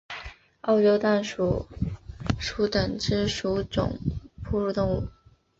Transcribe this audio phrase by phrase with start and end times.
[0.61, 1.67] 澳洲弹鼠
[2.39, 3.99] 属等之数种
[4.43, 5.07] 哺乳动物。